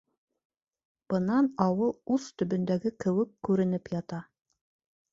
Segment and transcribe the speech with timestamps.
[1.13, 4.27] Бынан ауыл ус төбөндәге кеүек күренеп ята.